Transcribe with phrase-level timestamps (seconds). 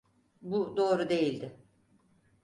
[0.41, 1.57] Bu doğru değildi.